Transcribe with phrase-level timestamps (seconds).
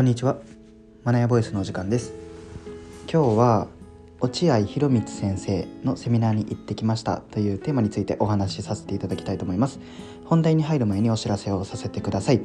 [0.00, 0.38] こんにちは。
[1.04, 2.14] マナヤボイスのお時間です。
[3.06, 3.68] 今日は
[4.20, 7.18] 落合博光先生のセミナーに行ってきました。
[7.18, 9.78] というテーマについてお話しさせていただきたいと思います。
[10.24, 12.40] 本題に入る前にお知らせをさせてください。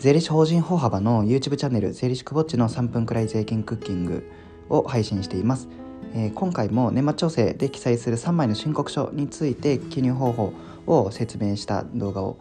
[0.00, 4.30] 税理士法人法幅の YouTube チャンネル税理士くぼっちの3分くらい税金クッキング
[4.68, 5.70] を配信しています。
[6.12, 10.52] えー、今回も年末調整で記載する3枚の申告書について記入方法
[10.86, 12.36] を説明した動画を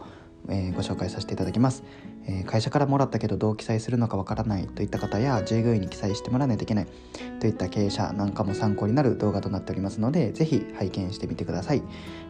[0.49, 1.83] えー、ご紹介させていただきます、
[2.27, 6.87] え、会社からもらったけどどう記載するのかわからないといった方や従業員に記載してもらわないといけない
[7.39, 11.81] といった経営者なんかも参考になる動画となっておりますのでぜひ拝見してみてください。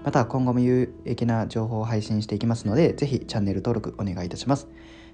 [0.03, 4.67] また今後も有益な情報を配信していきますのでぜひチャンネル登録お願いいたします。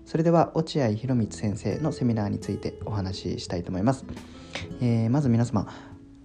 [0.06, 4.06] それでは落合博光先生のセミナーについてお話ししたいと思います、
[4.80, 5.68] えー、まず皆様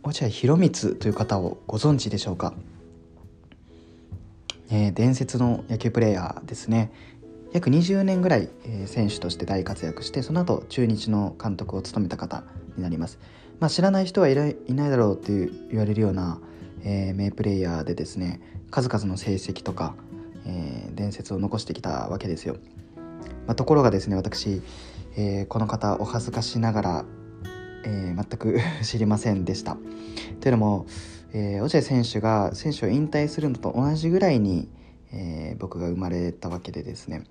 [0.04, 2.54] 落合博光という方をご存知でしょうか？
[4.70, 6.92] えー、伝説の野球プレーヤーですね。
[7.52, 8.48] 約20年ぐらい、
[8.86, 12.44] 選手として大活躍してその後中日の監督を務めた方
[12.76, 13.18] になります、
[13.60, 14.56] まあ、知らない人はいない
[14.90, 16.40] だろうと言われるような、
[16.84, 19.94] えー、名プレーヤーでですね数々の成績とか、
[20.46, 22.56] えー、伝説を残してきたわけですよ、
[23.46, 24.62] まあ、ところがですね私、
[25.16, 27.04] えー、この方お恥ずかしながら、
[27.84, 29.76] えー、全く 知りませんでした。
[30.40, 30.86] というのも
[31.34, 34.68] えー、落合選手が選手を引退するのと同じぐらいに、
[35.12, 37.24] えー、僕が生まれたわけでですね、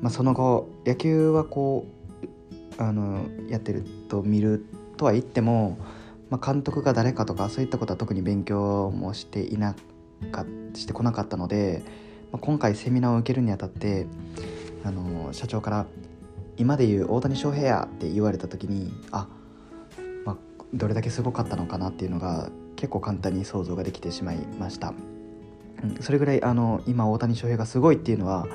[0.00, 1.86] まあ、その後野球はこ
[2.78, 4.64] うあのやってると見る
[4.96, 5.78] とは言っても、
[6.30, 9.74] まあ、監督が誰かとかそういったことは特に勉強もしていな
[10.30, 11.82] かしてこなかったので、
[12.32, 14.06] まあ、今回セミナーを受けるにあたって
[14.84, 15.86] あの社長から
[16.56, 19.28] 「今で言う大谷翔平や」って言われた時にあ
[20.24, 20.36] ま
[20.72, 24.92] どれだけすごかったのかなっていうのが結構簡単に想像ができてしまいました、
[26.00, 28.46] それぐらいあの今大谷翔平がすごいっていうのは、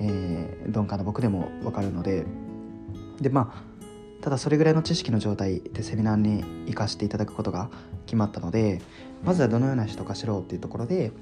[0.00, 2.24] えー、鈍感な僕でも分かるので
[3.20, 3.68] でまあ
[4.22, 7.70] ただそれぐらいの知識の状態でセミナーに行かせていただくことが
[8.06, 8.80] 決まったので
[9.24, 11.12] まずはどのような人か知ろうっていうところで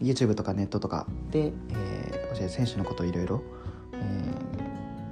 [0.00, 3.42] YouTube とかネットとかで、えー、教え選手のことをいろいろ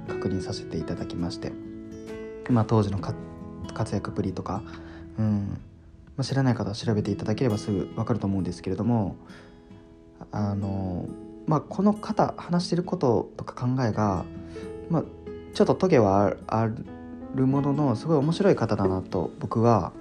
[0.07, 1.51] 確認させていただきまして、
[2.49, 4.61] まあ、当時の活躍ぶりとか、
[5.17, 5.59] うん、
[6.15, 9.15] まあ、知らない方は調べていただければすぐ分かると思うんですけれども
[10.31, 11.07] あの、
[11.47, 14.25] まあ、この方話してることとか考えが、
[14.89, 15.03] まあ、
[15.53, 16.67] ちょっとトゲはあ
[17.35, 19.93] るもののすごい面白い方だなと僕は、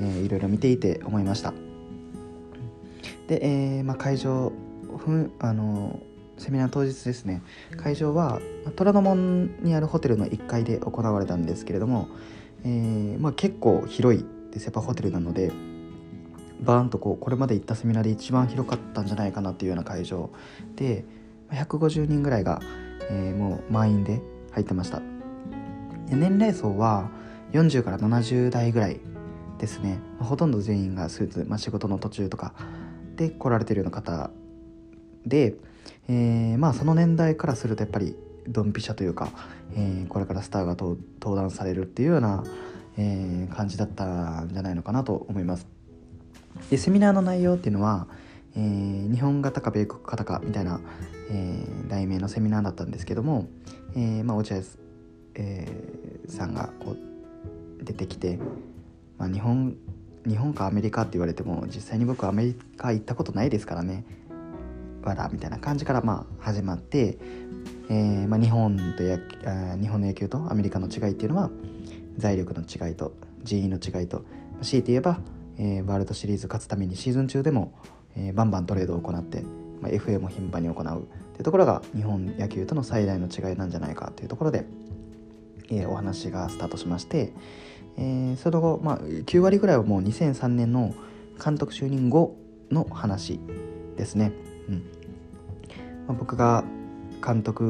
[0.00, 1.52] えー、いろいろ見ていて思いました。
[3.28, 4.52] で、えーまあ、会場
[4.98, 6.00] ふんあの
[6.38, 7.42] セミナー当日ですね。
[7.76, 8.40] 会場は
[8.76, 12.08] 虎ノ門にあるホテルの1階で行われたんですけれども、
[12.64, 15.75] えーまあ、結構広いでセパホテルなので。
[16.60, 20.30] バーンとこうこれまで行ったセミナーで一番広かったんじゃないかなっていうような会場
[20.76, 21.04] で
[21.50, 22.60] 150人ぐらいが、
[23.10, 24.20] えー、もう満員で
[24.52, 25.00] 入ってました
[26.08, 27.10] 年齢層は
[27.52, 29.00] 40から70代ぐらい
[29.58, 32.54] ですねほとんど全員がスーツ、まあ、仕事の途中とか
[33.16, 34.30] で来られてるような方
[35.24, 35.54] で、
[36.08, 38.16] えー、まあその年代からするとやっぱり
[38.46, 39.30] ドンピシャというか、
[39.74, 42.44] えー、これからスターが登壇されるっていうような
[42.98, 45.66] えー、感じだったんじゃないのかなと思います。
[46.70, 48.06] でセミナーの内容っていうのは、
[48.56, 50.80] えー、日本型か米国型かみたいな、
[51.30, 53.48] えー、題名のセミナーだったんですけども、
[53.94, 54.62] えー、まあ、落合、
[55.34, 58.38] えー、さんがこう出てきて、
[59.18, 59.76] まあ、日本
[60.26, 64.04] 日本かアメリカって言われても実際に僕アメリカ行ったことないですからね。
[65.04, 67.16] わらみたいな感じからまあ始まって、
[67.88, 69.18] えーまあ、日本とや
[69.80, 71.50] 日本の野球とアメリカの違いっていうのは
[72.16, 73.12] 財力の違いと
[73.44, 74.24] 人員の違いと
[74.62, 75.20] 強いて言えば、
[75.58, 77.72] え、ワールドシリーズ勝つためにシーズン中でも、
[78.16, 79.42] え、バンバントレードを行って、
[79.80, 84.66] まあ、FA も頻繁に行うというところが日本野球との最大の違いなんじゃないかというところで、
[85.70, 87.32] え、お話がスタートしまして、
[87.96, 90.94] え、その後、まあ、9割ぐらいはもう2003年の
[91.42, 92.36] 監督就任後
[92.70, 93.40] の話
[93.96, 94.32] ですね。
[94.68, 94.96] うん
[96.06, 96.64] まあ、僕が
[97.24, 97.62] 監督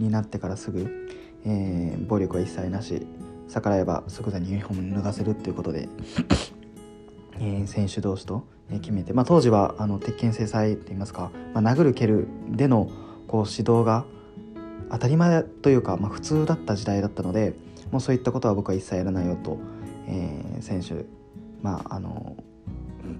[0.00, 1.08] になってからすぐ、
[1.44, 3.06] えー、暴力は一切なし
[3.48, 5.88] 逆らえば即座にユニフォーム脱がせるっていうことで
[7.38, 12.90] えー、選手同士と決めて、まあ、当時はあの鉄拳制裁って言いますか、まあ、殴る蹴るでの
[13.26, 14.04] こう指導が
[14.90, 17.54] 当たり前というか、まあ、普通だった時代だったので
[17.90, 19.58] もうそういったことは僕は一切やらないよと、
[20.06, 21.04] えー、選手、
[21.62, 22.36] まあ、あの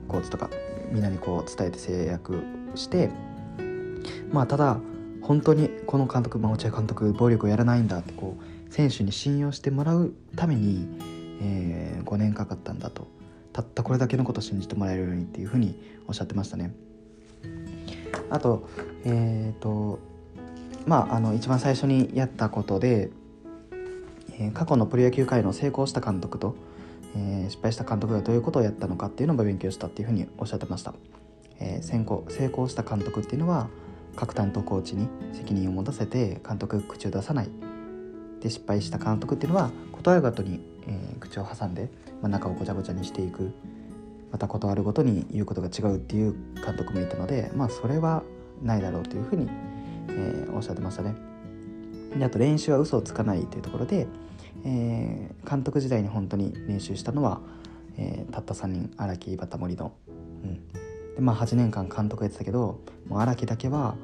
[0.09, 0.51] コーチとか
[0.91, 2.43] みんなにこう伝えて制約
[2.75, 3.11] して
[4.31, 4.79] まあただ
[5.23, 10.89] 本当にこの監督、まあ、落合監督暴力をやらないんだってこう選手に信用してもらうために、
[11.41, 13.07] えー、5年かかったんだと。
[13.53, 15.79] たったこれだけのこと信じてもらえるようにっていうふうに
[16.09, 16.75] おっしゃってましたね。
[18.31, 18.69] あと
[19.05, 19.99] えっ、ー、と
[20.87, 23.11] まああの一番最初にやったことで、
[24.39, 26.55] えー、過去のプロ野球界の成功した監督と、
[27.15, 30.95] えー、失敗した監督がどういうことをやったのかっていうのを勉強したっていうふうにおっしゃってました、
[31.61, 33.69] えー、先行成功した監督っていうのは
[34.17, 37.49] 各担当コーチに責任を持たせて監督口を出さない
[38.41, 41.89] で失敗した監督っていうのは断るごとに、えー、口を挟んで、
[42.23, 43.53] まあ、中をごちゃごちゃにしていく。
[44.33, 46.35] また断るごとに言うことが違うっていう
[46.65, 48.23] 監督もいたのでまあそれは
[48.63, 49.47] ないだろうというふうに、
[50.09, 51.15] えー、おっしゃってましたね。
[52.17, 54.07] であと練習は嘘をつかないというところで、
[54.65, 57.41] えー、監督時代に本当に練習したのは、
[57.99, 59.93] えー、たった3人荒木井端森の、
[60.45, 60.73] うん、
[61.15, 62.81] でまあ8年間監督やってたけど
[63.11, 63.97] 荒木だけは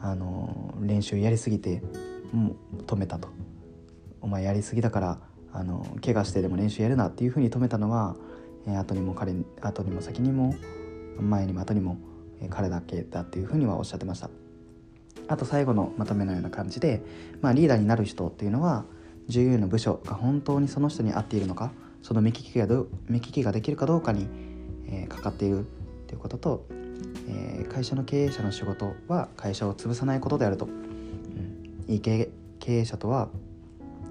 [0.00, 1.82] あのー、練習やりすぎて
[2.32, 3.28] もう止めたと。
[4.20, 5.18] お前やりすぎだから
[5.56, 8.16] あの怪我してでも練習やるなっていうふうに止めたのは、
[8.66, 10.54] えー、後にも彼後にも先にも
[11.18, 11.96] 前にも後にも、
[12.42, 14.28] え、彼だけだっていうふうにはおっしゃってました。
[15.28, 17.02] あと最後のまとめのような感じで、
[17.40, 18.84] まあ、リーダーになる人っていうのは
[19.28, 21.72] 従業員の部署が本当にその人に合っているのか
[22.02, 24.28] その目利きがど目利きができるかどうかに、
[24.86, 25.66] えー、かかっている
[26.06, 26.66] ということと、
[27.28, 32.28] えー、会社の経営者の仕事は会社を潰さないことであると、うん、いい経
[32.68, 33.28] 営者とは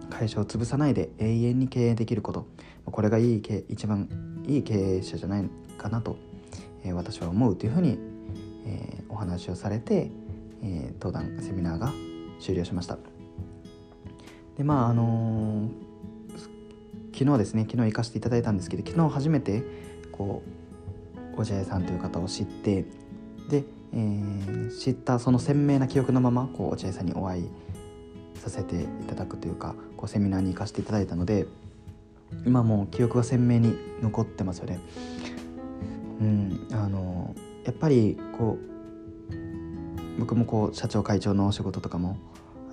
[0.10, 2.46] 会社を潰さないで永遠に経営できること。
[2.86, 4.08] これがいい一番
[4.48, 6.18] いい経営者じゃないかなと、
[6.84, 7.98] えー、私は思うというふうに、
[8.66, 10.12] えー、お話をされて、
[10.62, 11.92] えー、登壇セミナーが
[12.40, 12.98] 終了しました。
[14.58, 15.70] でまああの
[17.14, 19.64] 昨日ですね昨日行かせていただいたんですけど昨日初めて
[20.12, 20.44] こ
[21.36, 22.86] うお茶屋さんという方を知って
[23.50, 23.64] で、
[23.94, 27.50] えー、知ったその鮮明な記憶のままこうお茶屋さんにお会い
[28.46, 31.48] させていただくというかこうセミナーに行かせていただいたので
[32.46, 34.80] 今もう記憶が鮮明に残ってますよね。
[36.22, 42.18] うん、あのやっぱりこう僕もこう社長会長のお仕事とかも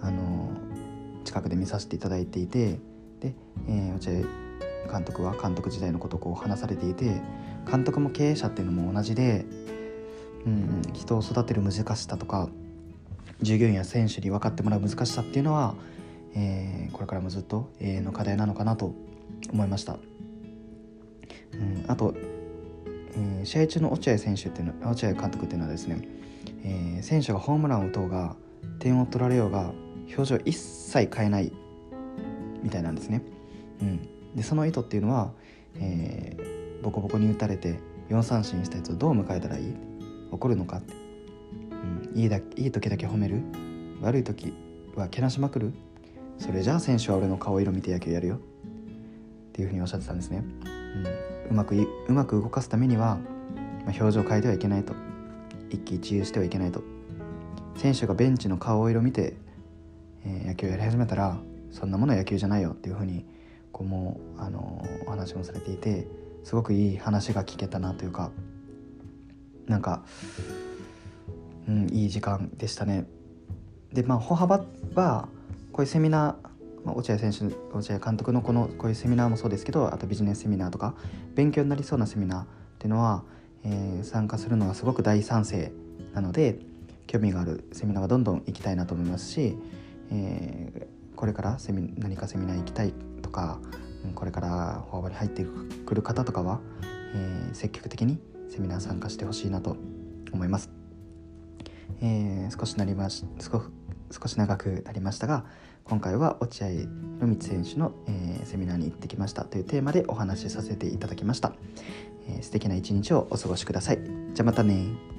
[0.00, 0.50] あの
[1.24, 2.78] 近くで見させていただいていて
[3.20, 3.34] で、
[3.68, 4.26] えー、落
[4.88, 7.20] 合監督は監督時代のことをこう話されていて
[7.68, 9.44] 監督も経営者っていうのも同じで、
[10.46, 12.48] うん、人を育てる難しさとか
[13.42, 15.74] 従業員や選手に分かってもらう難しさっていうのは、
[16.34, 18.94] えー、これからもずっと永遠の課題なのかなと
[19.52, 19.98] 思いました。
[21.54, 26.00] うん、あと、えー、試合中の落合選手っていうの落合監督っていうのはですね、
[26.64, 28.36] えー、選手がホームランを打とうが
[28.78, 29.72] 点を取られようが
[30.08, 31.52] 表情一切変えない
[32.62, 33.22] みたいなんですね。
[33.80, 35.32] うん、でその意図っていうのは、
[35.76, 39.74] えー、ボコボコに打たれて4三振したやつをどう迎えたらいい？
[40.30, 40.94] 怒るのかって、
[41.82, 43.42] うん、いいだいい時だけ褒める？
[44.00, 44.52] 悪い時
[44.94, 45.72] はけなしまくる？
[46.38, 48.36] それじゃあ選手は俺の顔色見て野球やるよ。
[48.36, 48.38] っ
[49.52, 50.44] ていうふうにおっしゃってたんですね。
[51.46, 53.18] うん、うまくうまく動かすためには、
[53.84, 54.94] まあ、表情を変えてはいけないと。
[55.70, 56.82] 一喜一憂してはいけないと。
[57.76, 59.36] 選手がベンチの顔色見て
[60.24, 61.36] えー、野球やり始めたら
[61.72, 63.24] そんなものは野球じゃないよっていうふうに
[63.72, 66.06] こうもうあのお話もされていて
[66.44, 68.30] すごくいい話が聞けたなというか
[69.66, 70.04] なんか、
[71.68, 73.06] うん、いい時間でしたね。
[73.92, 74.64] でまあ歩幅
[74.94, 75.28] は
[75.72, 77.44] こういうセミナー、まあ、落合選手
[77.76, 80.94] 落合監督のこのこういうセミナーもそうですけどあとビジネスセミナーとか
[81.34, 82.46] 勉強になりそうなセミナーっ
[82.78, 83.22] ていうのは、
[83.64, 85.72] えー、参加するのはすごく大賛成
[86.14, 86.58] なので
[87.06, 89.56] 興味があるセミナーはどんどん行きたいなと思いますし
[90.12, 92.92] えー、これからセミ何かセミナー行きたい
[93.22, 93.58] とか
[94.14, 95.44] これからフォアボに入って
[95.86, 96.60] くる方とかは、
[97.14, 99.76] えー、積極的にセミナー参加してほしいなと
[100.32, 100.70] 思います、
[102.00, 103.62] えー、少しなりまし少
[104.10, 105.44] 少し長くなりましたが
[105.84, 111.52] 今回は落合博満選手の、えー、セミナーに行ってきましたというテーマでお話しさせていただきました、
[112.28, 113.98] えー、素敵な一日をお過ごしください。
[114.34, 115.11] じゃあまたね